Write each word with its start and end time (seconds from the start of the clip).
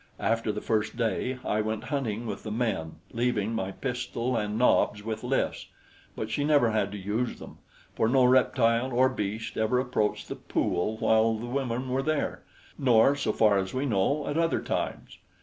After 0.19 0.51
the 0.51 0.61
first 0.61 0.97
day 0.97 1.37
I 1.45 1.61
went 1.61 1.83
hunting 1.93 2.25
with 2.25 2.41
the 2.41 2.49
men, 2.51 2.95
leaving 3.13 3.53
my 3.53 3.71
pistol 3.71 4.35
and 4.35 4.57
Nobs 4.57 5.03
with 5.03 5.23
Lys, 5.23 5.67
but 6.15 6.31
she 6.31 6.43
never 6.43 6.71
had 6.71 6.91
to 6.93 6.97
use 6.97 7.37
them, 7.37 7.59
for 7.95 8.09
no 8.09 8.25
reptile 8.25 8.91
or 8.93 9.09
beast 9.09 9.57
ever 9.57 9.77
approached 9.77 10.27
the 10.27 10.35
pool 10.35 10.97
while 10.97 11.35
the 11.35 11.45
women 11.45 11.87
were 11.89 12.01
there 12.01 12.41
nor, 12.79 13.15
so 13.15 13.31
far 13.31 13.59
as 13.59 13.75
we 13.75 13.85
know, 13.85 14.27
at 14.27 14.39
other 14.39 14.63
times. 14.63 15.19